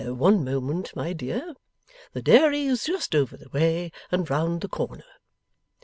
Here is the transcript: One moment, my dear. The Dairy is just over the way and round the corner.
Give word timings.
One 0.07 0.43
moment, 0.43 0.95
my 0.95 1.13
dear. 1.13 1.53
The 2.13 2.23
Dairy 2.23 2.63
is 2.65 2.85
just 2.85 3.13
over 3.13 3.37
the 3.37 3.49
way 3.49 3.91
and 4.11 4.27
round 4.27 4.61
the 4.61 4.67
corner. 4.67 5.05